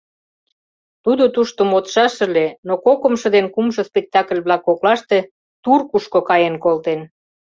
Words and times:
Тудо 1.03 1.23
тушто 1.35 1.61
модшаш 1.71 2.13
ыле, 2.27 2.47
но 2.67 2.73
кокымшо 2.85 3.27
ден 3.35 3.45
кумшо 3.53 3.81
спектакль-влак 3.91 4.61
коклаште 4.67 5.17
Туркушко 5.63 6.19
каен 6.29 6.55
колтен. 6.63 6.99